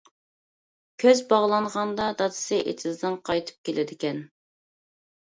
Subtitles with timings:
[1.01, 4.23] كۆز باغلانغاندا دادىسى ئېتىزدىن قايتىپ كېلىدىكەن.